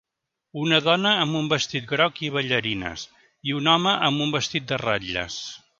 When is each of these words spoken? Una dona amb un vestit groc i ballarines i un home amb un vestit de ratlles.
Una 0.61 0.77
dona 0.85 1.11
amb 1.25 1.37
un 1.41 1.51
vestit 1.51 1.85
groc 1.93 2.23
i 2.29 2.31
ballarines 2.39 3.07
i 3.51 3.57
un 3.61 3.73
home 3.77 3.95
amb 4.11 4.29
un 4.29 4.37
vestit 4.39 4.69
de 4.73 4.85
ratlles. 4.89 5.43